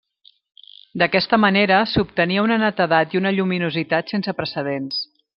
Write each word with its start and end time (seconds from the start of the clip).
D'aquesta 1.01 1.37
manera 1.43 1.81
s'obtenia 1.91 2.45
una 2.45 2.57
netedat 2.63 3.13
i 3.17 3.21
una 3.23 3.33
lluminositat 3.35 4.15
sense 4.15 4.35
precedents. 4.39 5.03